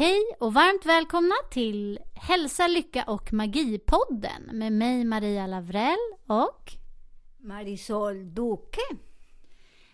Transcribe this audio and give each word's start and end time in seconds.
Hej 0.00 0.20
och 0.38 0.54
varmt 0.54 0.86
välkomna 0.86 1.34
till 1.50 1.98
Hälsa, 2.14 2.66
Lycka 2.66 3.04
och 3.04 3.32
Magi-podden 3.32 4.52
med 4.52 4.72
mig 4.72 5.04
Maria 5.04 5.46
Lavrell 5.46 5.98
och 6.26 6.72
Marisol 7.38 8.34
Duque. 8.34 8.96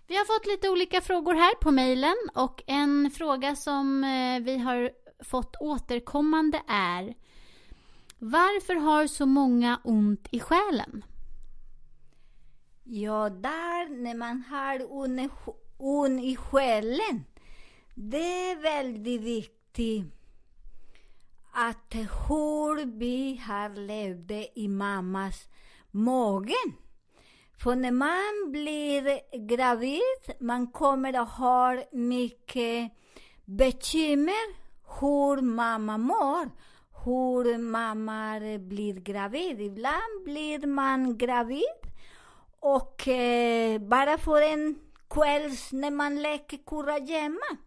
vi 0.06 0.16
har 0.16 0.24
fått 0.24 0.46
lite 0.46 0.68
olika 0.68 1.00
frågor 1.00 1.34
här 1.34 1.54
på 1.54 1.70
mejlen 1.70 2.16
och 2.34 2.62
en 2.66 3.10
fråga 3.10 3.56
som 3.56 4.04
eh, 4.04 4.40
vi 4.40 4.58
har 4.58 4.90
fått 5.24 5.56
återkommande 5.60 6.62
är 6.68 7.14
Varför 8.18 8.74
har 8.74 9.06
så 9.06 9.26
många 9.26 9.80
ont 9.84 10.28
i 10.30 10.40
själen? 10.40 11.04
Ja, 12.84 13.30
där 13.30 14.02
när 14.02 14.14
man 14.14 14.42
har 14.42 14.92
ont, 14.92 15.32
ont 15.76 16.24
i 16.24 16.36
själen, 16.36 17.24
det 17.94 18.50
är 18.50 18.62
väldigt 18.62 19.20
viktigt 19.20 19.55
att 21.52 21.94
hur 21.94 22.98
vi 22.98 23.42
har 23.46 23.86
levt 23.86 24.50
i 24.54 24.68
mammas 24.68 25.48
magen. 25.90 26.72
För 27.58 27.76
när 27.76 27.90
man 27.90 28.52
blir 28.52 29.20
gravid, 29.46 30.36
man 30.40 30.66
kommer 30.66 31.12
att 31.18 31.30
ha 31.30 31.82
mycket 31.92 32.92
bekymmer 33.44 34.66
hur 35.00 35.42
mamma 35.42 35.98
mår, 35.98 36.50
hur 37.04 37.58
mamma 37.58 38.40
blir 38.58 38.94
gravid. 38.94 39.60
Ibland 39.60 40.24
blir 40.24 40.66
man 40.66 41.18
gravid 41.18 41.80
och 42.60 43.08
eh, 43.08 43.78
bara 43.78 44.18
för 44.18 44.42
en 44.42 44.78
kväll, 45.08 45.50
när 45.72 45.90
man 45.90 46.22
leker 46.22 46.58
kurragömma. 46.66 47.65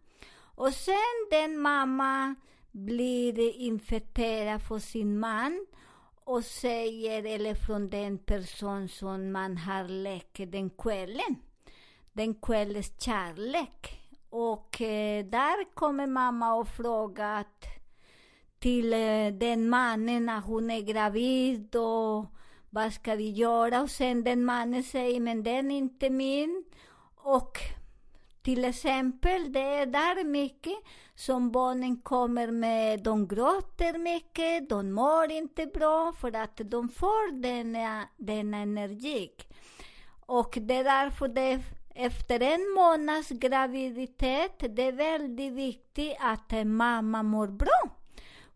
Och 0.60 0.74
sen 0.74 1.28
den 1.30 1.62
mamma 1.62 2.36
blir 2.72 3.56
infekterad 3.58 4.62
för 4.62 4.80
sin 4.80 5.20
man 5.20 5.66
och 6.24 6.44
säger, 6.44 7.26
eller 7.26 7.56
från 7.56 7.90
den 7.90 8.18
person 8.18 8.90
som 8.90 9.32
man 9.32 9.58
har 9.58 9.88
lekt 9.88 10.52
den 10.52 10.70
kvällen, 10.70 11.36
den 12.14 12.34
kvällens 12.34 13.02
kärlek. 13.02 14.02
Och 14.30 14.82
eh, 14.82 15.26
där 15.26 15.74
kommer 15.74 16.08
mamma 16.08 16.54
och 16.54 16.68
frågar 16.68 17.46
till 18.60 18.94
eh, 18.94 19.28
den 19.28 19.70
mannen 19.70 20.26
när 20.26 20.42
hon 20.42 20.70
är 20.70 20.82
gravid 20.82 21.76
och 21.76 22.26
vad 22.70 22.94
ska 22.94 23.16
vi 23.16 23.30
göra? 23.30 23.82
Och 23.82 23.90
sen 23.90 24.24
den 24.24 24.46
mannen 24.46 24.84
säger, 24.84 25.20
men 25.20 25.44
den 25.44 25.72
är 25.72 25.78
inte 25.78 26.10
min. 26.10 26.64
Och 27.16 27.58
till 28.50 28.66
exempel, 28.66 29.54
det 29.54 29.60
är 29.60 29.86
där 29.86 30.24
mycket 30.24 30.78
som 31.16 31.52
barnen 31.52 31.98
kommer 31.98 32.52
med, 32.52 33.04
de 33.04 33.28
gråter 33.28 33.98
mycket, 33.98 34.70
de 34.70 34.92
mår 34.92 35.32
inte 35.32 35.66
bra 35.66 36.14
för 36.22 36.36
att 36.36 36.58
de 36.58 36.90
får 36.90 37.42
denna, 37.42 38.08
denna 38.18 38.58
energi. 38.58 39.32
Och 40.26 40.58
det 40.62 40.76
är 40.76 40.84
därför 40.84 41.28
det 41.28 41.60
efter 41.96 42.40
en 42.40 42.74
månads 42.76 43.30
graviditet, 43.30 44.76
det 44.76 44.84
är 44.84 44.92
väldigt 44.92 45.54
viktigt 45.54 46.18
att 46.20 46.68
mamma 46.68 47.24
mår 47.24 47.48
bra. 47.48 47.82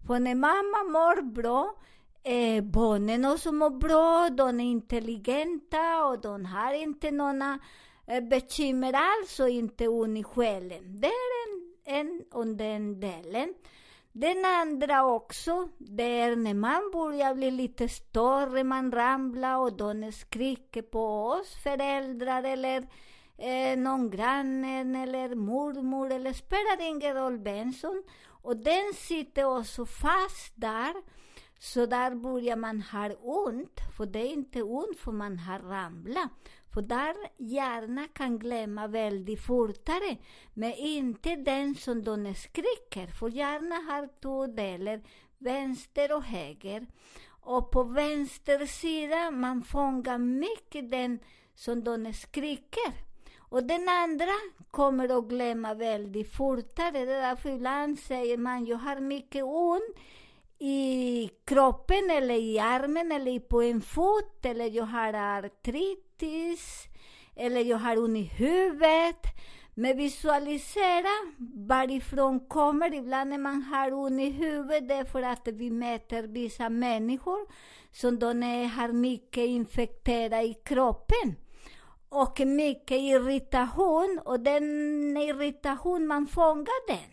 För 0.08 0.20
när 0.20 0.36
mamma 0.36 0.84
mår 1.00 1.22
bra, 1.22 1.76
eh, 2.24 2.64
barnen 2.64 3.26
också 3.26 3.52
mår 3.52 3.70
bra, 3.70 4.30
de 4.30 4.60
är 4.60 4.64
intelligenta 4.64 6.06
och 6.06 6.22
de 6.22 6.46
har 6.46 6.74
inte 6.74 7.12
några 7.12 7.60
bekymrar 8.06 8.30
bekymmer 8.30 8.94
alltså 8.94 9.48
inte 9.48 9.88
ont 9.88 10.18
i 10.18 10.24
själen. 10.24 11.02
Det 11.02 11.08
är 11.08 11.48
en, 11.48 11.74
en 11.86 12.24
om 12.32 12.58
den 12.58 13.00
delen. 13.00 13.54
Den 14.12 14.46
andra 14.46 15.06
också, 15.06 15.70
det 15.78 16.20
är 16.20 16.36
när 16.36 16.54
man 16.54 16.92
börjar 16.94 17.36
bli 17.36 17.52
lite 17.52 17.90
större, 17.90 18.64
man 18.64 18.92
ramlar 18.92 19.58
och 19.58 19.78
de 19.78 20.12
skriker 20.12 20.82
på 20.82 21.28
oss 21.28 21.56
föräldrar 21.64 22.44
eller 22.44 22.88
eh, 23.38 23.78
någon 23.78 24.10
granne 24.10 25.04
eller 25.04 25.36
mormor 25.36 26.12
eller 26.12 26.34
spelar 26.34 26.82
ingen 26.82 27.16
roll 27.16 27.38
vem 27.38 27.74
som. 27.74 28.04
Och 28.26 28.58
den 28.58 28.94
sitter 28.96 29.44
också 29.44 29.86
fast 29.86 30.54
där. 30.56 30.94
Så 31.60 31.86
där 31.86 32.16
börjar 32.16 32.56
man 32.56 32.82
ha 32.82 33.10
ont, 33.22 33.80
för 33.98 34.06
det 34.06 34.20
är 34.20 34.34
inte 34.34 34.62
ont 34.62 35.00
för 35.00 35.12
man 35.12 35.38
har 35.38 35.60
ramlat. 35.60 36.32
För 36.74 36.82
där 36.82 37.16
hjärnan 37.38 38.08
kan 38.14 38.40
glömma 38.40 38.88
väldigt 38.88 39.42
fortare, 39.42 40.18
men 40.54 40.74
inte 40.74 41.36
den 41.36 41.76
som 41.76 42.04
de 42.04 42.36
skriker. 42.36 43.08
För 43.08 43.30
hjärnan 43.30 43.86
har 43.88 44.10
två 44.22 44.48
delar, 44.48 45.02
vänster 45.38 46.16
och 46.16 46.24
höger. 46.24 46.88
Och 47.42 47.72
på 47.72 47.84
vänster 47.84 48.66
sida 48.66 49.32
man 49.32 49.62
fångar 49.62 50.18
mycket 50.18 50.92
den 50.92 51.20
som 51.56 51.84
de 51.84 52.14
skriker. 52.14 52.94
Och 53.38 53.64
den 53.64 53.90
andra 53.90 54.34
kommer 54.72 55.18
att 55.18 55.30
glömma 55.30 55.74
väldigt 55.74 56.34
fortare. 56.36 56.92
Det 56.92 57.00
är 57.00 57.22
därför 57.22 57.50
ibland 57.50 58.00
säger 58.00 58.38
man, 58.38 58.66
jag 58.66 58.78
har 58.78 59.00
mycket 59.00 59.44
ont 59.44 59.98
i 60.60 61.30
kroppen 61.46 62.12
eller 62.12 62.36
i 62.36 62.60
armen 62.60 63.12
eller 63.12 63.40
på 63.40 63.62
en 63.62 63.82
fot 63.82 64.46
eller 64.46 64.66
jag 64.66 64.86
har 64.86 65.14
artrit 65.14 66.13
gratis 66.24 66.88
eller 67.36 67.62
jag 67.62 67.78
har 67.78 67.98
ont 67.98 68.18
i 68.18 68.22
huvudet. 68.22 69.26
Men 69.76 69.98
visualisera 69.98 71.10
varifrån 71.68 72.40
kommer, 72.40 72.94
ibland 72.94 73.30
när 73.30 73.38
man 73.38 73.62
har 73.62 73.94
ont 73.94 74.22
i 74.22 74.30
huvudet, 74.30 74.88
det 74.88 74.94
är 74.94 75.06
för 75.06 75.22
att 75.22 75.48
vi 75.48 75.72
möter 75.72 76.24
vissa 76.24 76.70
människor 76.70 77.40
som 77.92 78.20
de 78.20 78.44
är, 78.44 78.66
har 78.66 78.88
mycket 78.88 79.46
infekterat 79.48 80.46
i 80.46 80.54
kroppen 80.54 81.36
och 82.10 82.40
mycket 82.40 82.98
irritation 82.98 84.20
och 84.26 84.40
den 84.40 85.18
irritation, 85.18 86.08
man 86.08 86.28
fångar 86.28 86.88
den. 86.88 87.10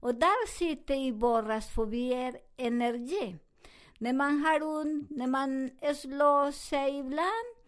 Och 0.00 0.14
där 0.14 0.46
sitter 0.58 0.94
i 0.94 1.12
morse, 1.12 1.60
för 1.74 1.86
vi 1.86 2.12
är 2.14 2.36
energi. 2.56 3.36
När 3.98 4.12
man 4.12 4.40
har 4.40 4.62
ont, 4.62 5.10
när 5.10 5.26
man 5.26 5.70
slår 5.94 6.50
sig 6.50 6.98
ibland, 6.98 7.61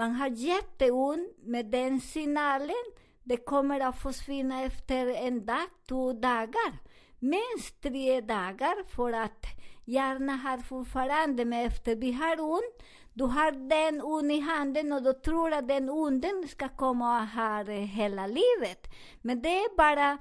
man 0.00 0.14
har 0.14 0.28
jätteont 0.28 1.36
med 1.44 1.66
den 1.66 2.00
signalen, 2.00 2.84
det 3.24 3.36
kommer 3.36 3.80
att 3.80 4.02
försvinna 4.02 4.62
efter 4.62 5.06
en 5.06 5.46
dag, 5.46 5.66
två 5.88 6.12
dagar. 6.12 6.72
Minst 7.18 7.80
tre 7.82 8.20
dagar 8.20 8.88
för 8.88 9.12
att 9.12 9.44
hjärnan 9.84 10.38
har 10.38 10.58
fortfarande, 10.58 11.44
men 11.44 11.66
efter. 11.66 11.96
Vi 11.96 12.12
har 12.12 12.40
ont, 12.40 12.82
du 13.12 13.24
har 13.24 13.52
den 13.52 14.02
ont 14.02 14.32
i 14.32 14.40
handen 14.40 14.92
och 14.92 15.02
du 15.02 15.12
tror 15.12 15.52
att 15.52 15.68
den 15.68 15.90
onden 15.90 16.48
ska 16.48 16.68
komma 16.68 17.20
och 17.20 17.28
ha 17.28 17.64
det 17.64 17.72
hela 17.72 18.26
livet. 18.26 18.86
Men 19.22 19.42
det 19.42 19.48
är 19.48 19.76
bara 19.76 20.18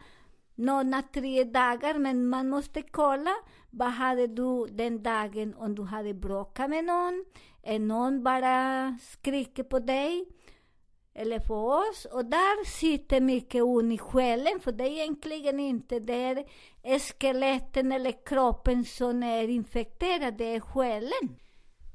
några 0.55 1.01
tre 1.01 1.43
dagar, 1.43 1.99
men 1.99 2.29
man 2.29 2.49
måste 2.49 2.81
kolla. 2.81 3.35
Vad 3.69 3.91
hade 3.91 4.27
du 4.27 4.65
den 4.65 5.03
dagen 5.03 5.55
om 5.57 5.75
du 5.75 5.83
hade 5.83 6.13
bråkat 6.13 6.69
med 6.69 6.85
någon, 6.85 7.25
är 7.69 7.79
någon 7.79 8.23
bara 8.23 8.97
skriker 9.01 9.63
på 9.63 9.79
dig 9.79 10.25
eller 11.13 11.39
på 11.39 11.55
oss. 11.55 12.05
Och 12.05 12.25
där 12.25 12.65
sitter 12.65 13.21
mycket 13.21 13.63
ont 13.63 13.93
i 13.93 13.97
själen, 13.97 14.59
för 14.59 14.71
det 14.71 14.83
är 14.83 14.91
egentligen 14.91 15.59
inte 15.59 15.99
det 15.99 16.45
är 16.83 16.99
skeletten 16.99 17.91
eller 17.91 18.25
kroppen 18.25 18.85
som 18.85 19.23
är 19.23 19.47
infekterad, 19.47 20.37
det 20.37 20.55
är 20.55 20.59
själen. 20.59 21.35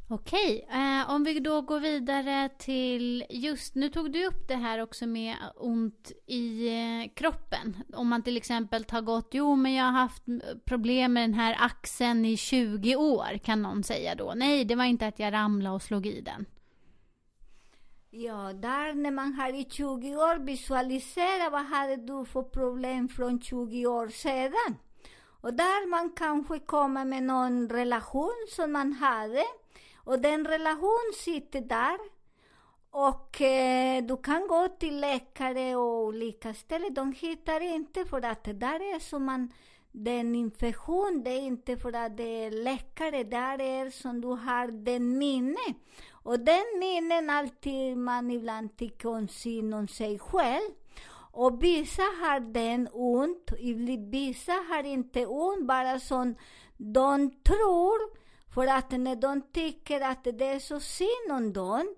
Okej, 0.08 0.66
eh, 0.70 1.10
om 1.10 1.24
vi 1.24 1.40
då 1.40 1.60
går 1.60 1.80
vidare 1.80 2.48
till 2.58 3.24
just, 3.30 3.74
nu 3.74 3.88
tog 3.88 4.12
du 4.12 4.26
upp 4.26 4.48
det 4.48 4.54
här 4.54 4.78
också 4.82 5.06
med 5.06 5.36
ont 5.56 6.12
i 6.26 6.68
eh, 6.68 7.14
kroppen. 7.14 7.76
Om 7.94 8.08
man 8.08 8.22
till 8.22 8.36
exempel 8.36 8.84
har 8.88 9.00
gått, 9.00 9.28
jo 9.30 9.56
men 9.56 9.74
jag 9.74 9.84
har 9.84 9.92
haft 9.92 10.22
problem 10.64 11.12
med 11.12 11.22
den 11.22 11.34
här 11.34 11.56
axeln 11.60 12.24
i 12.24 12.36
20 12.36 12.96
år, 12.96 13.38
kan 13.38 13.62
någon 13.62 13.82
säga 13.82 14.14
då. 14.14 14.32
Nej, 14.36 14.64
det 14.64 14.74
var 14.74 14.84
inte 14.84 15.06
att 15.06 15.18
jag 15.18 15.32
ramlade 15.32 15.74
och 15.74 15.82
slog 15.82 16.06
i 16.06 16.20
den. 16.20 16.46
Ja, 18.10 18.52
där 18.52 18.94
när 18.94 19.10
man 19.10 19.32
har 19.32 19.60
i 19.60 19.64
20 19.70 20.16
år, 20.16 20.38
visualisera 20.38 21.50
vad 21.50 21.66
hade 21.66 21.96
du 21.96 22.24
för 22.24 22.42
problem 22.42 23.08
från 23.08 23.40
20 23.40 23.86
år 23.86 24.08
sedan. 24.08 24.76
Och 25.40 25.54
där 25.54 25.88
man 25.88 26.10
kanske 26.10 26.58
kommer 26.58 27.04
med 27.04 27.22
någon 27.22 27.68
relation 27.68 28.46
som 28.56 28.72
man 28.72 28.92
hade, 28.92 29.44
och 30.04 30.18
den 30.18 30.44
relation 30.46 31.12
sitter 31.14 31.60
där. 31.60 31.98
Och 32.90 33.40
eh, 33.40 34.04
du 34.04 34.16
kan 34.16 34.48
gå 34.48 34.68
till 34.68 35.00
läkare 35.00 35.76
och 35.76 36.04
olika 36.04 36.54
ställen, 36.54 36.94
de 36.94 37.12
hittar 37.12 37.60
inte 37.60 38.04
för 38.04 38.24
att 38.24 38.44
det 38.44 38.52
där 38.52 38.94
är 38.94 38.98
som 38.98 39.24
man 39.24 39.52
den 39.96 40.34
infektion, 40.34 41.22
det 41.24 41.30
är 41.30 41.40
inte 41.40 41.76
för 41.76 41.92
att 41.92 42.16
det 42.16 42.44
är 42.44 42.50
läkare, 42.50 43.24
där 43.24 43.60
är 43.60 43.90
som 43.90 44.20
du 44.20 44.28
har 44.28 44.84
den 44.84 45.18
minne. 45.18 45.74
Och 46.10 46.40
den 46.40 46.64
minnen 46.78 47.30
alltid 47.30 47.96
man 47.96 48.30
ibland 48.30 48.76
tycker 48.76 49.08
om 49.08 49.28
sin 49.28 49.74
om 49.74 49.88
sig 49.88 50.18
själv. 50.18 50.70
Och 51.32 51.62
vissa 51.62 52.02
har 52.02 52.40
den 52.40 52.88
ont, 52.92 53.52
vissa 54.10 54.52
har 54.52 54.84
inte 54.84 55.26
ont, 55.26 55.66
bara 55.66 56.00
som 56.00 56.34
de 56.76 57.30
tror. 57.30 58.23
För 58.54 58.66
att 58.66 58.90
när 58.90 59.16
de 59.16 59.42
tycker 59.52 60.00
att 60.00 60.24
det 60.24 60.44
är 60.44 60.58
så 60.58 60.80
synd 60.80 61.32
om 61.32 61.52
dem, 61.52 61.94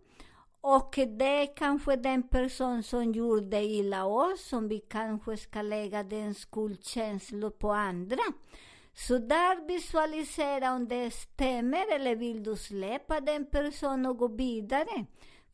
och 0.61 0.99
det 1.19 1.25
är 1.25 1.56
kanske 1.56 1.97
den 1.97 2.29
person 2.29 2.82
som 2.82 3.12
gjorde 3.12 3.62
illa 3.62 4.05
oss, 4.05 4.49
som 4.49 4.69
vi 4.69 4.79
kanske 4.79 5.37
ska 5.37 5.62
lägga 5.62 6.03
den 6.03 6.35
skuldkänslor 6.35 7.50
på 7.50 7.73
andra. 7.73 8.23
Så 8.94 9.19
där 9.19 9.67
visualisera 9.69 10.73
om 10.73 10.88
det 10.88 11.11
stämmer, 11.11 11.94
eller 11.94 12.17
vill 12.17 12.43
du 12.43 12.56
släppa 12.56 13.20
den 13.20 13.47
personen 13.50 14.06
och 14.06 14.19
gå 14.19 14.29
vidare? 14.29 15.06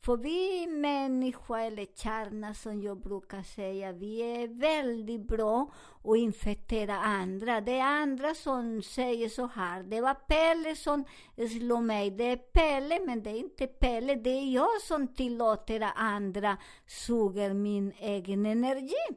För 0.04 0.16
vi 0.16 0.66
människor, 0.66 1.58
eller 1.58 1.86
kärna 1.94 2.54
som 2.54 2.82
jag 2.82 3.00
brukar 3.00 3.42
säga, 3.42 3.92
vi 3.92 4.20
är 4.20 4.48
väldigt 4.48 5.28
bra 5.28 5.72
att 6.04 6.16
infektera 6.16 6.94
andra. 6.94 7.60
Det 7.60 7.78
är 7.78 8.02
andra 8.02 8.34
som 8.34 8.82
säger 8.82 9.28
så 9.28 9.46
här, 9.46 9.82
det 9.82 10.00
var 10.00 10.14
Pelle 10.14 10.76
som 10.76 11.04
slog 11.50 11.82
mig. 11.82 12.10
Det 12.10 12.24
är 12.24 12.36
Pelle, 12.36 13.00
men 13.06 13.22
det 13.22 13.30
är 13.30 13.38
inte 13.38 13.66
Pelle, 13.66 14.14
det 14.14 14.30
är 14.30 14.54
jag 14.54 14.80
som 14.82 15.14
tillåter 15.14 15.80
att 15.80 15.92
andra 15.96 16.56
suger 16.86 17.52
min 17.54 17.92
egen 17.98 18.46
energi. 18.46 19.16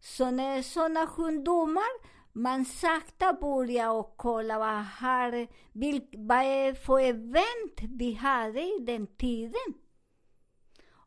Så 0.00 0.30
när 0.30 0.62
sådana 0.62 1.06
sjukdomar 1.06 2.16
man 2.32 2.64
sakta 2.64 3.32
börjar 3.32 3.90
och 3.90 4.14
kolla 4.16 4.58
vad, 4.58 4.84
har, 4.84 5.46
vad 6.26 6.44
är 6.44 6.74
för 6.74 7.00
event 7.00 7.80
vi 7.98 8.12
hade 8.12 8.60
i 8.60 8.78
den 8.80 9.06
tiden. 9.06 9.85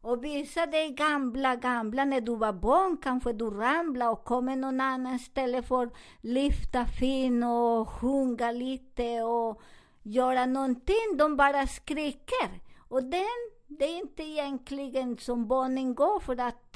Och 0.02 0.24
visa 0.24 0.66
dig 0.66 0.92
gamla, 0.92 1.56
gamla, 1.56 2.06
när 2.06 2.22
du 2.22 2.36
var 2.36 2.54
barn 2.54 2.98
kanske 2.98 3.34
du 3.34 3.50
ramlade 3.50 4.12
och 4.12 4.24
kommer 4.24 4.56
någon 4.56 4.82
annan 4.82 5.20
ställe 5.20 5.64
för 5.64 5.84
att 5.84 5.94
lyfta 6.22 6.86
fin 6.86 7.44
och 7.44 7.90
sjunga 7.90 8.52
lite 8.52 9.22
och 9.22 9.62
göra 10.04 10.46
någonting. 10.46 11.18
De 11.18 11.38
bara 11.38 11.68
skriker. 11.68 12.62
Och 12.88 13.04
den, 13.04 13.40
det 13.68 13.86
är 13.86 13.98
inte 13.98 14.24
egentligen 14.24 15.18
som 15.18 15.48
barnen 15.48 15.96
går 15.96 16.20
för 16.20 16.42
att 16.42 16.76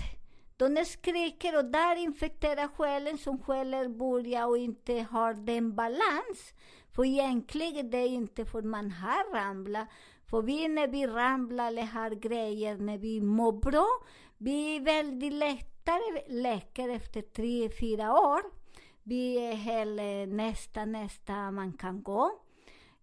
de 0.57 0.85
skriker 0.85 1.57
och 1.57 1.65
där 1.65 1.95
infekterar 1.95 2.67
själen 2.67 3.17
som 3.17 3.39
själen 3.39 3.97
börjar 3.97 4.47
och 4.47 4.57
inte 4.57 5.05
har 5.11 5.33
den 5.33 5.75
balans. 5.75 6.53
För 6.95 7.05
egentligen 7.05 7.89
det 7.89 7.97
är 7.97 8.07
inte 8.07 8.45
för 8.45 8.61
man 8.61 8.91
har 8.91 9.33
ramlat, 9.33 9.87
för 10.33 10.41
vi 10.41 10.67
när 10.67 10.87
vi 10.87 11.07
ramlar 11.07 11.67
eller 11.67 11.83
har 11.83 12.09
grejer, 12.09 12.77
när 12.77 12.97
vi 12.97 13.21
mår 13.21 13.51
bra, 13.51 13.87
vi 14.37 14.75
är 14.75 14.81
väldigt 14.81 15.33
lättare 15.33 16.21
läker 16.27 16.89
efter 16.89 17.21
tre, 17.21 17.69
fyra 17.69 18.13
år. 18.13 18.41
Vi 19.03 19.37
är 19.37 19.53
hela 19.53 20.03
eh, 20.03 20.27
nästa, 20.27 20.85
nästa 20.85 21.51
man 21.51 21.73
kan 21.73 22.03
gå. 22.03 22.31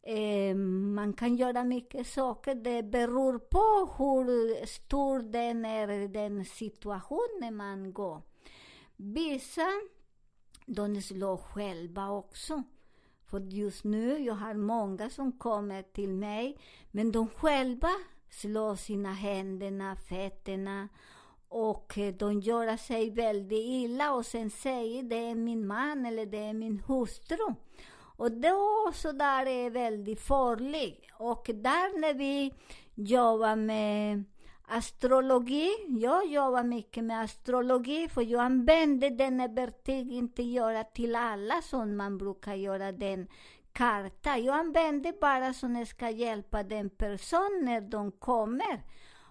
Eh, 0.03 0.55
man 0.95 1.13
kan 1.13 1.37
göra 1.37 1.65
mycket 1.65 2.07
saker. 2.07 2.55
Det 2.55 2.83
beror 2.83 3.39
på 3.39 3.93
hur 3.99 4.67
stor 4.67 5.19
den 5.21 5.65
är, 5.65 6.09
den 6.09 6.45
situationen 6.45 7.57
man 7.57 7.93
går. 7.93 8.23
Vissa, 8.97 9.67
de 10.67 11.03
slår 11.03 11.37
själva 11.37 12.11
också. 12.11 12.63
För 13.31 13.41
just 13.41 13.85
nu, 13.85 14.19
jag 14.19 14.35
har 14.35 14.55
många 14.55 15.11
som 15.11 15.33
kommer 15.33 15.83
till 15.83 16.15
mig, 16.15 16.57
men 16.91 17.13
de 17.13 17.29
själva 17.29 17.91
slår 18.31 18.77
sina 18.77 19.13
händer, 19.13 19.95
fötterna 19.95 20.89
och 21.49 21.99
eh, 21.99 22.15
de 22.15 22.41
gör 22.41 22.77
sig 22.77 23.11
väldigt 23.11 23.67
illa 23.67 24.15
och 24.15 24.27
sen 24.27 24.51
säger 24.51 25.03
det 25.03 25.17
är 25.17 25.35
min 25.35 25.67
man 25.67 26.07
eller 26.07 26.27
det 26.27 26.39
är 26.39 26.53
min 26.53 26.83
hustru. 26.87 27.55
Och 28.17 28.33
då 28.33 28.93
så 28.95 29.13
där 29.13 29.47
är 29.47 29.71
väldigt 29.71 30.21
farligt. 30.21 31.05
Och 31.19 31.51
där 31.55 32.01
när 32.01 32.15
vi 32.15 32.55
jobbar 32.95 33.57
med 33.57 34.25
astrologi, 34.71 35.71
jag 35.89 36.27
jobbar 36.27 36.62
mycket 36.65 37.05
med 37.05 37.21
astrologi 37.25 38.09
för 38.09 38.23
jag 38.23 38.41
använder 38.41 39.11
den 39.11 39.55
verktyg 39.55 40.12
inte 40.12 40.43
göra 40.43 40.85
till 40.85 41.17
alla 41.17 41.62
som 41.62 41.97
man 41.97 42.19
brukar 42.19 42.55
göra 42.55 42.93
den 42.93 43.29
karta. 43.73 44.39
Jag 44.39 44.59
använder 44.59 45.15
bara 45.21 45.55
som 45.55 45.87
ska 45.87 46.11
hjälpa 46.11 46.62
den 46.62 46.91
person 46.91 47.61
när 47.62 47.81
de 47.81 48.12
kommer. 48.12 48.83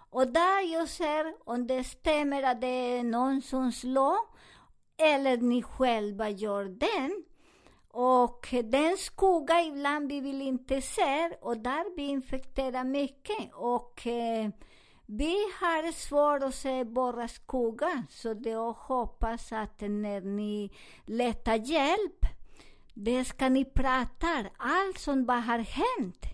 Och 0.10 0.28
där 0.28 0.74
jag 0.74 0.90
ser 0.90 1.50
om 1.50 1.68
det 1.68 1.84
stämmer 1.84 2.44
att 2.44 2.62
det 2.62 2.98
är 2.98 3.04
någon 3.04 3.42
som 3.42 3.72
slår 3.72 4.18
eller 4.98 5.38
ni 5.38 5.64
själva 5.64 6.30
gör 6.30 6.66
den. 6.66 7.24
Och 7.92 8.48
den 8.64 8.98
skugga 8.98 9.62
ibland 9.62 10.12
vi 10.12 10.20
vill 10.20 10.42
inte 10.42 10.82
se 10.82 11.30
och 11.42 11.58
där 11.58 11.96
vi 11.96 12.04
infekterar 12.04 12.84
mycket. 12.84 13.54
Och 13.54 14.08
eh, 14.08 14.50
vi 15.12 15.36
har 15.60 15.92
svårt 15.92 16.44
att 16.44 16.56
se 16.56 16.84
våra 16.84 17.28
skugga, 17.28 18.04
så 18.10 18.34
det 18.34 18.50
jag 18.50 18.74
hoppas 18.74 19.52
att 19.52 19.82
när 19.82 20.22
ni 20.22 20.72
letar 21.06 21.56
hjälp, 21.56 22.26
det 22.94 23.26
ska 23.26 23.50
ni 23.50 23.66
prata 23.66 24.46
allt 24.58 25.00
som 25.00 25.26
bara 25.26 25.40
har 25.40 25.60
hänt 25.60 26.26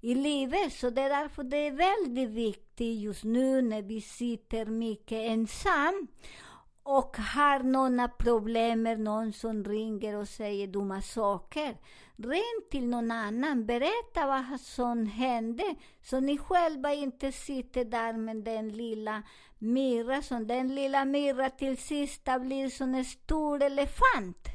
i 0.00 0.14
livet. 0.14 0.72
Så 0.72 0.90
det 0.90 1.02
är 1.02 1.08
därför 1.08 1.42
det 1.42 1.56
är 1.56 1.70
väldigt 1.70 2.30
viktigt 2.30 2.98
just 3.00 3.24
nu 3.24 3.62
när 3.62 3.82
vi 3.82 4.00
sitter 4.00 4.66
mycket 4.66 5.30
ensam 5.30 6.08
och 6.90 7.16
har 7.16 7.60
några 7.60 8.08
problem 8.08 8.82
med 8.82 9.00
någon 9.00 9.32
som 9.32 9.64
ringer 9.64 10.16
och 10.16 10.28
säger 10.28 10.66
dumma 10.66 11.02
saker, 11.02 11.76
ring 12.16 12.68
till 12.70 12.88
någon 12.88 13.10
annan, 13.10 13.66
berätta 13.66 14.26
vad 14.26 14.60
som 14.60 15.06
hände, 15.06 15.74
så 16.02 16.20
ni 16.20 16.38
själva 16.38 16.94
inte 16.94 17.32
sitter 17.32 17.84
där 17.84 18.12
med 18.12 18.36
den 18.36 18.68
lilla 18.68 19.22
mirra 19.58 20.22
som 20.22 20.46
den 20.46 20.74
lilla 20.74 21.04
mirra 21.04 21.50
till 21.50 21.76
sist 21.76 22.28
blir 22.40 22.68
som 22.68 22.94
en 22.94 23.04
stor 23.04 23.62
elefant. 23.62 24.48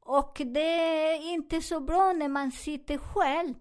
Och 0.00 0.40
det 0.44 1.10
är 1.10 1.32
inte 1.34 1.60
så 1.60 1.80
bra 1.80 2.12
när 2.12 2.28
man 2.28 2.52
sitter 2.52 2.98
själv. 2.98 3.54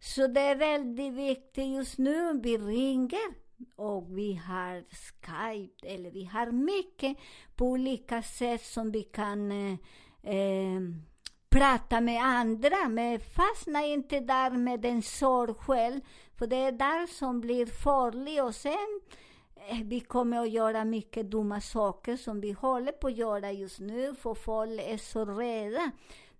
Så 0.00 0.26
det 0.26 0.40
är 0.40 0.56
väldigt 0.56 1.12
viktigt 1.14 1.66
just 1.66 1.98
nu, 1.98 2.40
vi 2.42 2.58
ringer 2.58 3.47
och 3.76 4.18
vi 4.18 4.34
har 4.34 4.84
Skype, 4.90 5.86
eller 5.86 6.10
vi 6.10 6.24
har 6.24 6.46
mycket 6.46 7.16
på 7.56 7.66
olika 7.66 8.22
sätt 8.22 8.64
som 8.64 8.92
vi 8.92 9.02
kan 9.02 9.52
eh, 9.52 9.78
eh, 10.22 10.80
prata 11.50 12.00
med 12.00 12.22
andra, 12.24 12.88
men 12.88 13.20
fastna 13.20 13.86
inte 13.86 14.20
där 14.20 14.50
med 14.50 14.84
en 14.84 15.02
sorg 15.02 15.54
själv, 15.54 16.00
för 16.36 16.46
det 16.46 16.56
är 16.56 16.72
där 16.72 17.06
som 17.06 17.40
blir 17.40 17.66
farligt 17.66 18.42
och 18.42 18.54
sen 18.54 19.00
eh, 19.70 19.82
vi 19.84 20.00
kommer 20.00 20.38
att 20.40 20.50
göra 20.50 20.84
mycket 20.84 21.30
dumma 21.30 21.60
saker 21.60 22.16
som 22.16 22.40
vi 22.40 22.52
håller 22.52 22.92
på 22.92 23.06
att 23.06 23.16
göra 23.16 23.52
just 23.52 23.80
nu, 23.80 24.14
för 24.14 24.34
folk 24.34 24.80
är 24.80 24.98
så 24.98 25.24
rädda. 25.24 25.90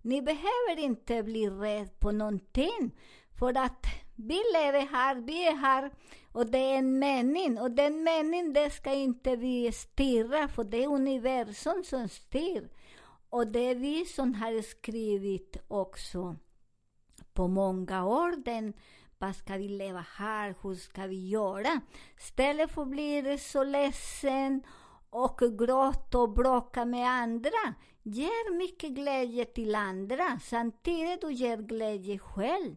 Ni 0.01 0.21
behöver 0.21 0.79
inte 0.79 1.23
bli 1.23 1.49
rädda 1.49 1.89
på 1.99 2.11
någonting, 2.11 2.91
för 3.39 3.57
att 3.57 3.85
vi 4.19 4.41
lever 4.53 4.85
här, 4.85 5.15
vi 5.15 5.47
är 5.47 5.55
här 5.55 5.91
och 6.31 6.45
det 6.45 6.57
är 6.57 6.77
en 6.77 6.99
mening. 6.99 7.57
Och 7.57 7.71
den 7.71 8.03
meningen, 8.03 8.53
det 8.53 8.69
ska 8.69 8.93
inte 8.93 9.35
vi 9.35 9.71
styra, 9.71 10.47
för 10.47 10.63
det 10.63 10.83
är 10.83 10.87
universum 10.87 11.83
som 11.83 12.09
styr. 12.09 12.69
Och 13.29 13.47
det 13.47 13.59
är 13.59 13.75
vi 13.75 14.05
som 14.05 14.33
har 14.33 14.61
skrivit 14.61 15.57
också 15.67 16.35
på 17.33 17.47
många 17.47 18.05
år 18.05 18.43
den 18.45 18.73
vad 19.21 19.35
ska 19.35 19.57
vi 19.57 19.67
leva 19.67 20.05
här, 20.17 20.55
hur 20.61 20.75
ska 20.75 21.07
vi 21.07 21.29
göra? 21.29 21.81
Istället 22.17 22.71
för 22.71 22.81
att 22.81 22.87
bli 22.87 23.37
så 23.37 23.63
ledsen 23.63 24.63
och 25.09 25.39
gråta 25.39 26.19
och 26.19 26.33
bråka 26.33 26.85
med 26.85 27.09
andra. 27.09 27.73
Ger 28.03 28.57
mycket 28.57 28.91
glädje 28.91 29.45
till 29.45 29.75
andra, 29.75 30.39
samtidigt 30.43 31.21
du 31.21 31.33
ger 31.33 31.57
glädje 31.57 32.19
själv. 32.19 32.75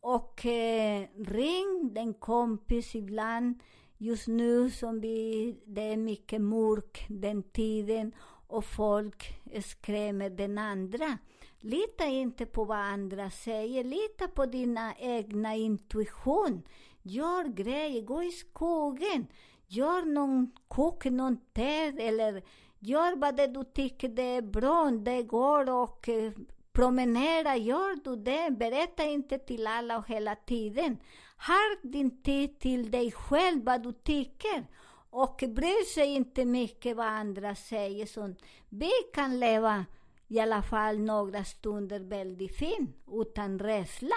Och 0.00 0.46
eh, 0.46 1.06
ring 1.18 1.90
den 1.94 2.14
kompis 2.14 2.94
ibland. 2.94 3.62
Just 3.98 4.26
nu 4.28 4.70
som 4.70 5.00
vi, 5.00 5.56
det 5.66 5.80
är 5.92 5.96
mycket 5.96 6.40
mörk 6.40 7.06
den 7.08 7.42
tiden 7.42 8.12
och 8.46 8.64
folk 8.64 9.40
skrämmer 9.64 10.30
den 10.30 10.58
andra. 10.58 11.18
Lita 11.60 12.06
inte 12.06 12.46
på 12.46 12.64
vad 12.64 12.78
andra 12.78 13.30
säger, 13.30 13.84
lita 13.84 14.28
på 14.28 14.46
dina 14.46 14.94
egna 14.98 15.54
intuition. 15.54 16.62
Gör 17.02 17.44
grejer, 17.44 18.02
gå 18.02 18.22
i 18.22 18.30
skogen, 18.30 19.26
gör 19.66 20.02
någon, 20.02 20.52
kok 20.68 21.04
någon 21.04 21.36
te 21.52 21.86
eller 22.06 22.42
gör 22.78 23.16
vad 23.16 23.36
det 23.36 23.46
du 23.46 23.64
tycker 23.64 24.08
det 24.08 24.22
är 24.22 24.42
bra, 24.42 24.90
det 24.90 25.22
går 25.22 25.70
och 25.70 26.08
eh, 26.08 26.32
promenera, 26.72 27.56
gör 27.56 28.04
du 28.04 28.16
det? 28.16 28.50
Berätta 28.50 29.04
inte 29.04 29.38
till 29.38 29.66
alla 29.66 29.98
och 29.98 30.08
hela 30.08 30.34
tiden. 30.34 30.98
Har 31.36 31.88
din 31.90 32.22
tid 32.22 32.58
till 32.58 32.90
dig 32.90 33.12
själv, 33.12 33.64
vad 33.64 33.82
du 33.82 33.92
tycker. 33.92 34.66
Och 35.10 35.44
bry 35.48 35.84
sig 35.94 36.06
inte 36.06 36.44
mycket 36.44 36.96
vad 36.96 37.06
andra 37.06 37.54
säger. 37.54 38.06
Så 38.06 38.34
vi 38.68 38.90
kan 39.14 39.40
leva 39.40 39.84
i 40.28 40.40
alla 40.40 40.62
fall 40.62 40.98
några 40.98 41.44
stunder 41.44 42.00
väldigt 42.00 42.56
fint, 42.56 42.96
utan 43.12 43.58
rädsla. 43.58 44.16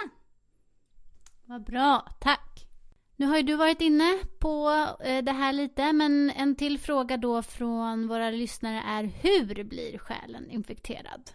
Vad 1.44 1.64
bra, 1.64 2.06
tack. 2.20 2.66
Nu 3.16 3.26
har 3.26 3.36
ju 3.36 3.42
du 3.42 3.56
varit 3.56 3.80
inne 3.80 4.18
på 4.38 4.70
eh, 5.04 5.24
det 5.24 5.32
här 5.32 5.52
lite, 5.52 5.92
men 5.92 6.30
en 6.30 6.56
till 6.56 6.78
fråga 6.78 7.16
då 7.16 7.42
från 7.42 8.08
våra 8.08 8.30
lyssnare 8.30 8.82
är 8.86 9.04
hur 9.04 9.64
blir 9.64 9.98
själen 9.98 10.50
infekterad? 10.50 11.30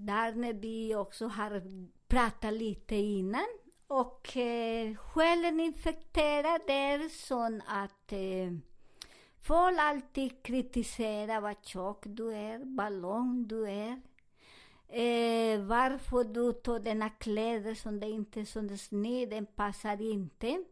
Där 0.00 0.32
när 0.32 0.52
vi 0.52 0.94
också 0.94 1.26
har 1.26 1.62
pratat 2.08 2.52
lite 2.52 2.96
innan. 2.96 3.46
Och 3.86 4.36
eh, 4.36 4.96
själen 4.96 5.60
infekterad 5.60 6.60
är 6.66 7.08
sån 7.08 7.62
att 7.66 8.12
eh, 8.12 8.52
folk 9.40 9.78
alltid 9.78 10.42
kritiserar 10.42 11.40
vad 11.40 11.56
tjock 11.64 12.04
du 12.06 12.34
är, 12.34 12.76
vad 12.76 12.92
lång 12.92 13.48
du 13.48 13.68
är. 13.68 14.00
Eh, 14.88 15.60
varför 15.60 16.24
du 16.24 16.52
tar 16.52 16.80
dina 16.80 17.08
kläder 17.08 17.74
som 17.74 18.00
det 18.00 18.10
inte 18.10 18.40
är 18.40 18.44
som 18.44 18.78
sned, 18.78 19.30
den 19.30 19.46
passar 19.46 20.02
inte. 20.02 20.64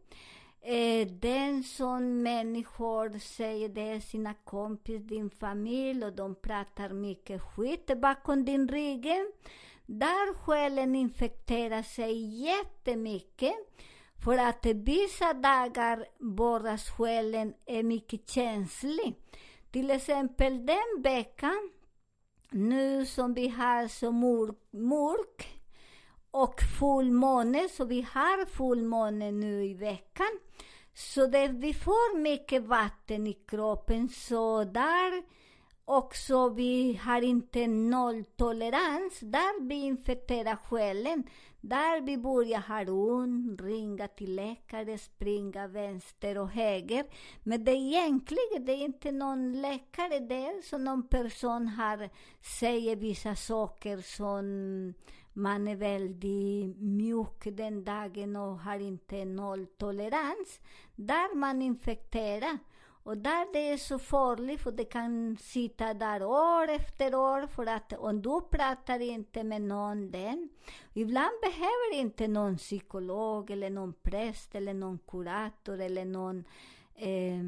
Eh, 0.69 1.07
den 1.07 1.63
som 1.63 2.21
människor 2.23 3.19
säger 3.19 3.69
det 3.69 3.81
är 3.81 3.99
sina 3.99 4.33
kompis, 4.33 5.01
din 5.01 5.29
familj 5.29 6.05
och 6.05 6.13
de 6.13 6.35
pratar 6.35 6.89
mycket 6.89 7.41
skit 7.41 7.91
bakom 8.01 8.45
din 8.45 8.67
rygg. 8.67 9.07
Där 9.85 10.33
själen 10.33 10.95
infekterar 10.95 11.81
sig 11.81 12.43
jättemycket. 12.45 13.55
För 14.23 14.37
att 14.37 14.65
vissa 14.65 15.33
dagar 15.33 16.05
borras 16.19 16.89
själen 16.89 17.53
är 17.65 17.83
mycket 17.83 18.29
känslig. 18.29 19.15
Till 19.71 19.91
exempel 19.91 20.65
den 20.65 21.01
veckan, 21.01 21.69
nu 22.51 23.05
som 23.05 23.33
vi 23.33 23.47
har 23.47 23.87
så 23.87 24.11
mörk, 24.11 24.57
mörk 24.71 25.56
och 26.43 26.61
fullmåne, 26.79 27.69
så 27.69 27.85
vi 27.85 28.01
har 28.01 28.45
fullmåne 28.45 29.31
nu 29.31 29.65
i 29.65 29.73
veckan. 29.73 30.39
Så 30.93 31.27
det, 31.27 31.47
vi 31.47 31.73
får 31.73 32.19
mycket 32.19 32.63
vatten 32.63 33.27
i 33.27 33.33
kroppen, 33.33 34.09
så 34.09 34.63
där 34.63 35.23
också 35.85 36.49
vi 36.49 36.99
har 37.03 37.21
inte 37.21 37.67
nolltolerans. 37.67 39.19
Där 39.19 39.67
vi 39.67 39.75
infekterar 39.75 40.55
själen. 40.55 41.23
Där 41.61 42.01
vi 42.01 42.17
börjar 42.17 42.59
ha 42.59 42.91
ont, 42.91 43.61
ringa 43.61 44.07
till 44.07 44.35
läkare, 44.35 44.97
springa 44.97 45.67
vänster 45.67 46.37
och 46.37 46.49
höger. 46.49 47.05
Men 47.43 47.63
det 47.63 47.71
är 47.71 47.75
egentligen 47.75 48.65
det 48.65 48.71
är 48.71 48.85
inte 48.85 49.11
någon 49.11 49.61
läkare 49.61 50.19
där, 50.19 50.61
så 50.61 50.77
någon 50.77 51.07
person 51.07 51.67
har, 51.67 52.09
säger 52.59 52.95
vissa 52.95 53.35
saker 53.35 53.97
som 53.97 54.93
man 55.37 55.67
är 55.67 55.75
väldigt 55.75 56.77
mjuk 56.77 57.43
den 57.43 57.83
dagen 57.83 58.35
och 58.35 58.59
har 58.59 58.79
inte 58.79 59.25
nolltolerans. 59.25 60.59
Där 60.95 61.35
man 61.35 61.61
infekterar. 61.61 62.57
Och 63.03 63.17
där 63.17 63.53
det 63.53 63.69
är 63.69 63.77
så 63.77 63.99
farligt, 63.99 64.61
för 64.61 64.71
det 64.71 64.85
kan 64.85 65.37
sitta 65.37 65.93
där 65.93 66.23
år 66.23 66.69
efter 66.69 67.15
år, 67.15 67.47
för 67.47 67.65
att 67.65 67.93
om 67.93 68.21
du 68.21 68.41
pratar 68.41 68.99
inte 68.99 69.43
med 69.43 69.61
någon 69.61 70.11
den, 70.11 70.49
ibland 70.93 71.31
behöver 71.41 71.93
inte 71.93 72.27
någon 72.27 72.57
psykolog 72.57 73.51
eller 73.51 73.69
någon 73.69 73.93
präst 73.93 74.55
eller 74.55 74.73
någon 74.73 74.99
kurator 75.07 75.81
eller 75.81 76.05
någon 76.05 76.43
eh, 76.95 77.43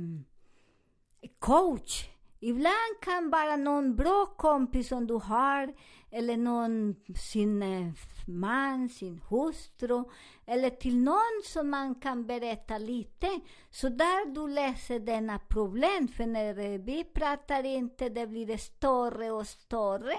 coach. 1.39 2.09
Ibland 2.41 2.99
kan 3.01 3.29
bara 3.29 3.55
någon 3.55 3.95
bra 3.95 4.25
kompis 4.25 4.87
som 4.87 5.07
du 5.07 5.13
har, 5.13 5.73
eller 6.11 6.37
någon, 6.37 6.95
sin 7.15 7.63
eh, 7.63 7.91
man, 8.27 8.89
sin 8.89 9.21
hustru, 9.29 10.03
eller 10.45 10.69
till 10.69 10.97
någon 10.97 11.41
som 11.45 11.69
man 11.69 11.95
kan 11.95 12.27
berätta 12.27 12.77
lite. 12.77 13.27
Så 13.69 13.89
där 13.89 14.33
du 14.33 14.47
läser 14.47 14.99
denna 14.99 15.39
problem, 15.39 16.07
för 16.07 16.25
när 16.25 16.59
eh, 16.59 16.79
vi 16.79 17.03
pratar 17.03 17.63
inte, 17.63 18.09
det 18.09 18.27
blir 18.27 18.57
större 18.57 19.31
och 19.31 19.47
större. 19.47 20.15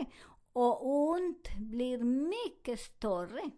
Och 0.53 1.09
ont 1.09 1.49
blir 1.57 1.99
mycket 1.99 2.81
större. 2.81 3.51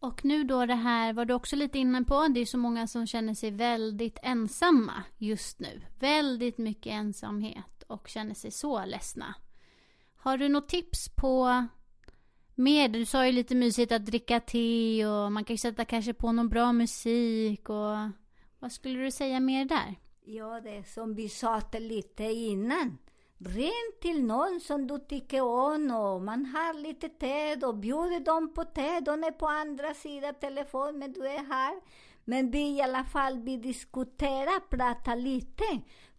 Och 0.00 0.24
nu 0.24 0.44
då 0.44 0.66
det 0.66 0.74
här 0.74 1.12
var 1.12 1.24
du 1.24 1.34
också 1.34 1.56
lite 1.56 1.78
inne 1.78 2.04
på, 2.04 2.28
det 2.28 2.40
är 2.40 2.46
så 2.46 2.58
många 2.58 2.86
som 2.86 3.06
känner 3.06 3.34
sig 3.34 3.50
väldigt 3.50 4.18
ensamma 4.22 5.02
just 5.18 5.60
nu. 5.60 5.82
Väldigt 5.98 6.58
mycket 6.58 6.92
ensamhet 6.92 7.75
och 7.86 8.08
känner 8.08 8.34
sig 8.34 8.50
så 8.50 8.84
ledsna. 8.84 9.34
Har 10.16 10.38
du 10.38 10.48
något 10.48 10.68
tips 10.68 11.08
på 11.08 11.66
mer? 12.54 12.88
Du 12.88 13.04
sa 13.04 13.26
ju 13.26 13.32
lite 13.32 13.54
mysigt 13.54 13.92
att 13.92 14.06
dricka 14.06 14.40
te 14.40 15.06
och 15.06 15.32
man 15.32 15.44
kan 15.44 15.54
ju 15.54 15.58
sätta 15.58 15.84
kanske 15.84 16.14
på 16.14 16.32
någon 16.32 16.48
bra 16.48 16.72
musik 16.72 17.68
och 17.68 17.96
vad 18.58 18.72
skulle 18.72 18.98
du 18.98 19.10
säga 19.10 19.40
mer 19.40 19.64
där? 19.64 19.94
Ja, 20.24 20.60
det 20.60 20.76
är 20.76 20.82
som 20.82 21.14
vi 21.14 21.28
sa 21.28 21.62
lite 21.72 22.24
innan. 22.24 22.98
Ring 23.38 23.92
till 24.00 24.24
någon 24.24 24.60
som 24.60 24.86
du 24.86 24.98
tycker 24.98 25.42
om 25.42 25.90
och 25.90 26.22
man 26.22 26.46
har 26.46 26.74
lite 26.74 27.08
te 27.08 27.66
och 27.66 27.76
bjuder 27.76 28.20
dem 28.20 28.54
på 28.54 28.64
te. 28.64 29.00
De 29.00 29.24
är 29.24 29.30
på 29.30 29.46
andra 29.46 29.94
sidan 29.94 30.34
telefonen, 30.40 30.98
men 30.98 31.12
du 31.12 31.26
är 31.26 31.44
här. 31.44 31.80
Men 32.24 32.50
vi 32.50 32.76
i 32.76 32.82
alla 32.82 33.04
fall, 33.04 33.38
vi 33.38 33.56
diskuterar, 33.56 34.60
pratar 34.60 35.16
lite. 35.16 35.64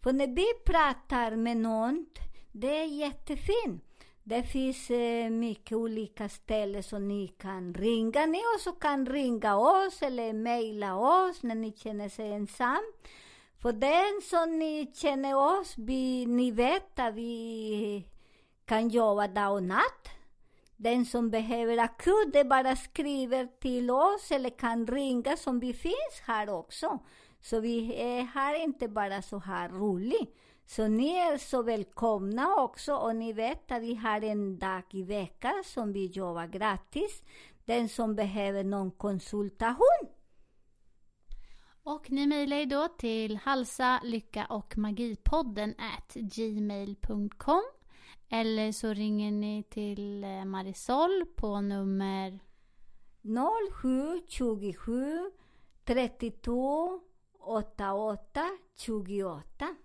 För 0.02 0.12
när 0.12 0.26
vi 0.26 0.46
pratar 0.64 1.36
med 1.36 1.56
någon, 1.56 2.06
det 2.52 2.78
är 2.80 2.84
jättefint. 2.84 3.84
Det 4.22 4.42
finns 4.42 4.90
eh, 4.90 5.30
mycket 5.30 5.76
olika 5.76 6.28
ställen 6.28 6.82
som 6.82 7.08
ni 7.08 7.28
kan 7.28 7.74
ringa. 7.74 8.26
Ni 8.26 8.42
också 8.56 8.72
kan 8.72 9.06
ringa 9.06 9.56
oss 9.56 10.02
eller 10.02 10.32
mejla 10.32 10.96
oss 10.96 11.42
när 11.42 11.54
ni 11.54 11.72
känner 11.72 12.08
sig 12.08 12.32
ensam. 12.32 12.82
För 13.62 13.72
den 13.72 14.20
som 14.22 14.58
ni 14.58 14.92
känner 14.94 15.36
oss, 15.36 15.74
vi, 15.76 16.26
ni 16.26 16.50
vet 16.50 16.98
att 16.98 17.14
vi 17.14 18.08
kan 18.64 18.88
jobba 18.88 19.28
dag 19.28 19.52
och 19.52 19.62
natt. 19.62 20.08
Den 20.76 21.04
som 21.04 21.30
behöver 21.30 21.78
akut, 21.78 22.32
det 22.32 22.44
bara 22.44 22.76
skriver 22.76 23.46
till 23.60 23.90
oss 23.90 24.30
eller 24.30 24.50
kan 24.50 24.86
ringa 24.86 25.36
som 25.36 25.60
vi 25.60 25.72
finns 25.72 26.22
här 26.22 26.50
också. 26.50 26.98
Så 27.40 27.60
vi 27.60 27.94
är 27.94 28.22
här 28.22 28.62
inte 28.62 28.88
bara 28.88 29.22
så 29.22 29.38
här 29.38 29.68
roligt. 29.68 30.36
Så 30.66 30.88
ni 30.88 31.08
är 31.08 31.38
så 31.38 31.62
välkomna 31.62 32.54
också 32.54 32.94
och 32.94 33.16
ni 33.16 33.32
vet 33.32 33.72
att 33.72 33.82
vi 33.82 33.94
har 33.94 34.24
en 34.24 34.58
dag 34.58 34.82
i 34.90 35.02
veckan 35.02 35.62
som 35.64 35.92
vi 35.92 36.06
jobbar 36.06 36.46
gratis. 36.46 37.22
Den 37.64 37.88
som 37.88 38.14
behöver 38.14 38.64
någon 38.64 38.90
konsultation. 38.90 40.08
Och 41.82 42.10
ni 42.10 42.26
mejlar 42.26 42.56
ju 42.56 42.66
då 42.66 42.88
till 42.88 43.36
halsa, 43.36 44.00
lycka 44.04 44.46
och 44.46 44.78
magipodden 44.78 45.74
at 45.78 46.14
gmail.com 46.14 47.62
eller 48.28 48.72
så 48.72 48.92
ringer 48.92 49.30
ni 49.30 49.62
till 49.62 50.24
eh, 50.24 50.44
Marisol 50.44 51.24
på 51.36 51.60
nummer 51.60 52.38
0727 54.28 55.30
32 55.84 57.00
88 57.48 58.40
28. 58.76 59.76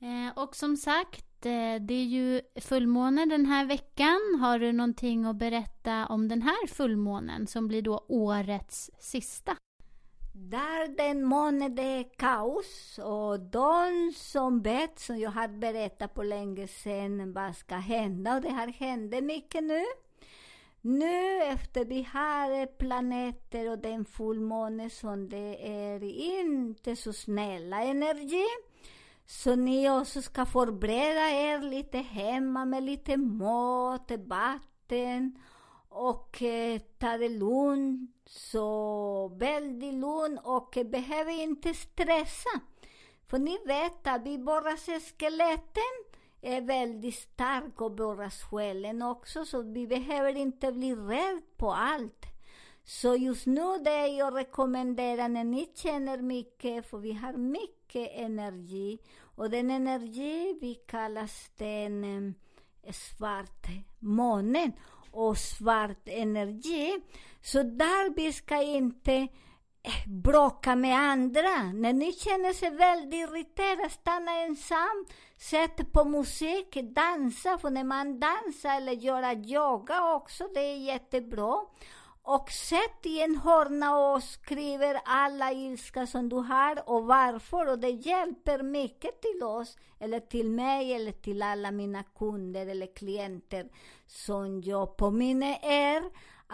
Eh, 0.00 0.42
och 0.42 0.56
som 0.56 0.76
sagt, 0.76 1.46
eh, 1.46 1.74
det 1.80 1.94
är 1.94 2.04
ju 2.04 2.40
fullmåne 2.60 3.26
den 3.26 3.46
här 3.46 3.66
veckan. 3.66 4.40
Har 4.40 4.58
du 4.58 4.72
någonting 4.72 5.24
att 5.24 5.36
berätta 5.36 6.06
om 6.06 6.28
den 6.28 6.42
här 6.42 6.66
fullmånen 6.66 7.46
som 7.46 7.68
blir 7.68 7.82
då 7.82 8.04
årets 8.08 8.90
sista? 8.98 9.56
Där 10.34 10.96
den 10.96 11.24
månen 11.24 11.74
det 11.74 11.82
är 11.82 12.16
kaos 12.16 12.98
och 13.04 13.40
de 13.40 14.12
som 14.16 14.62
vet, 14.62 14.98
som 14.98 15.18
jag 15.18 15.30
har 15.30 15.48
berättat 15.48 16.14
på 16.14 16.22
länge 16.22 16.68
sedan, 16.68 17.32
vad 17.32 17.56
ska 17.56 17.74
hända 17.74 18.34
och 18.34 18.40
det 18.40 18.50
har 18.50 18.66
hänt 18.66 19.24
mycket 19.24 19.64
nu. 19.64 19.82
Nu 20.86 21.42
efter 21.42 21.84
vi 21.84 22.02
har 22.12 22.66
planeter 22.66 23.70
och 23.70 23.78
den 23.78 24.04
fullmåne 24.04 24.90
som 24.90 25.28
det 25.28 25.66
är 25.66 26.02
inte 26.40 26.96
så 26.96 27.12
snälla 27.12 27.82
energi. 27.82 28.44
Så 29.26 29.54
ni 29.54 29.90
också 29.90 30.22
ska 30.22 30.46
förbereda 30.46 31.30
er 31.30 31.58
lite 31.58 31.98
hemma 31.98 32.64
med 32.64 32.82
lite 32.82 33.16
mat, 33.16 34.10
vatten 34.26 35.38
och 35.88 36.42
eh, 36.42 36.80
ta 36.98 37.18
det 37.18 37.28
lugnt. 37.28 38.10
Så 38.26 39.28
väldigt 39.28 39.94
lugnt 39.94 40.40
och 40.44 40.76
eh, 40.76 40.86
behöver 40.86 41.42
inte 41.42 41.74
stressa. 41.74 42.60
För 43.28 43.38
ni 43.38 43.58
vet 43.66 44.06
att 44.06 44.26
vi 44.26 44.38
bara 44.38 44.76
ser 44.76 45.00
skeletten 45.00 46.13
är 46.44 46.60
väldigt 46.60 47.14
stark 47.14 47.80
och 47.80 47.92
bara 47.92 48.30
själen 48.30 49.02
också, 49.02 49.44
så 49.44 49.62
vi 49.62 49.86
behöver 49.86 50.36
inte 50.36 50.72
bli 50.72 50.94
rädda 50.94 51.40
på 51.56 51.72
allt. 51.72 52.26
Så 52.84 53.16
just 53.16 53.46
nu 53.46 53.78
det 53.84 54.06
jag 54.06 54.36
rekommenderar 54.36 55.28
när 55.28 55.44
ni 55.44 55.70
känner 55.74 56.18
mycket, 56.18 56.90
för 56.90 56.98
vi 56.98 57.12
har 57.12 57.32
mycket 57.32 58.10
energi, 58.14 58.98
och 59.20 59.50
den 59.50 59.70
energi 59.70 60.58
vi 60.60 60.74
kallas 60.74 61.50
den 61.56 62.04
eh, 62.84 62.92
svart 62.92 63.66
månen 63.98 64.72
och 65.10 65.38
svart 65.38 66.08
energi. 66.08 67.00
Så 67.42 67.62
där 67.62 68.14
vi 68.14 68.32
ska 68.32 68.62
inte 68.62 69.28
Eh, 69.86 70.08
bråka 70.08 70.76
med 70.76 70.98
andra. 70.98 71.72
När 71.74 71.92
ni 71.92 72.12
känner 72.12 72.52
sig 72.52 72.70
väldigt 72.70 73.14
irriterade, 73.14 73.90
stanna 73.90 74.32
ensam. 74.32 75.06
Sätt 75.36 75.92
på 75.92 76.04
musik, 76.04 76.78
dansa. 76.82 77.58
För 77.58 77.70
när 77.70 77.84
man 77.84 78.20
dansar 78.20 78.76
eller 78.76 78.92
gör 78.92 79.46
yoga 79.46 80.14
också, 80.14 80.48
det 80.54 80.60
är 80.60 80.76
jättebra. 80.76 81.56
Och 82.22 82.50
sätt 82.50 83.06
i 83.06 83.22
en 83.22 83.36
hörna 83.36 83.96
och 83.98 84.22
skriver 84.22 85.00
alla 85.04 85.52
ilska 85.52 86.06
som 86.06 86.28
du 86.28 86.36
har 86.36 86.88
och 86.88 87.04
varför. 87.04 87.70
Och 87.70 87.78
det 87.78 87.90
hjälper 87.90 88.62
mycket 88.62 89.22
till 89.22 89.42
oss, 89.42 89.76
eller 90.00 90.20
till 90.20 90.50
mig, 90.50 90.94
eller 90.94 91.12
till 91.12 91.42
alla 91.42 91.70
mina 91.70 92.02
kunder 92.02 92.66
eller 92.66 92.94
klienter. 92.94 93.68
Som 94.06 94.60
jag 94.60 94.96
påminner 94.96 95.58
er 95.62 96.02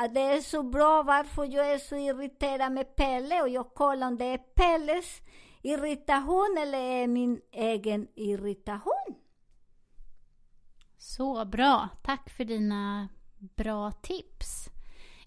att 0.05 0.15
det 0.15 0.21
är 0.21 0.41
så 0.41 0.63
bra 0.63 1.03
varför 1.03 1.45
jag 1.45 1.73
är 1.73 1.79
så 1.79 1.97
irriterad 1.97 2.73
med 2.73 2.97
Pelle. 2.97 3.43
Och 3.43 3.49
jag 3.49 3.75
kollar 3.75 4.07
om 4.07 4.19
det 4.19 4.25
är 4.25 4.39
Pelles 4.39 5.21
irritation 5.63 6.57
eller 6.61 6.79
är 6.79 7.07
min 7.07 7.41
egen 7.53 8.09
irritation. 8.15 9.15
Så 10.99 11.45
bra. 11.45 11.89
Tack 12.03 12.31
för 12.31 12.45
dina 12.45 13.09
bra 13.39 13.93
tips. 13.93 14.69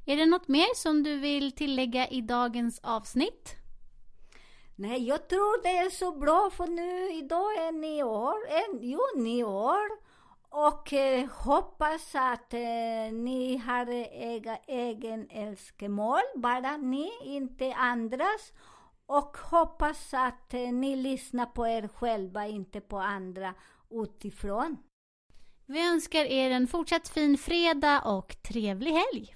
Är 0.06 0.18
det 0.18 0.26
något 0.26 0.48
mer 0.48 0.76
som 0.76 1.04
du 1.04 1.18
vill 1.20 1.52
tillägga 1.52 2.08
i 2.08 2.22
dagens 2.22 2.80
avsnitt? 2.84 3.56
Nej, 4.76 5.08
jag 5.08 5.30
tror 5.30 5.64
det 5.64 5.78
är 5.78 5.90
så 5.90 6.12
bra 6.12 6.50
för 6.54 6.68
nu, 6.68 7.14
idag 7.14 7.58
är 7.68 7.72
nyår, 7.72 8.36
en, 8.50 8.80
jo, 8.82 9.00
nyår. 9.16 10.03
Och 10.56 10.94
eh, 10.94 11.30
hoppas 11.30 12.16
att 12.16 12.54
eh, 12.54 13.14
ni 13.14 13.58
har 13.58 13.90
ega, 14.14 14.58
egen 14.68 15.28
önskemål, 15.32 16.22
bara 16.36 16.78
ni, 16.78 17.12
inte 17.24 17.74
andras. 17.74 18.54
Och 19.06 19.38
hoppas 19.38 20.14
att 20.14 20.54
eh, 20.54 20.72
ni 20.72 20.96
lyssnar 20.96 21.46
på 21.46 21.68
er 21.68 21.88
själva, 21.88 22.48
inte 22.48 22.82
på 22.82 23.00
andra 23.00 23.54
utifrån. 23.92 24.78
Vi 25.66 25.88
önskar 25.90 26.26
er 26.26 26.52
en 26.52 26.68
fortsatt 26.68 27.10
fin 27.10 27.38
fredag 27.38 28.02
och 28.02 28.36
trevlig 28.42 28.92
helg. 28.92 29.36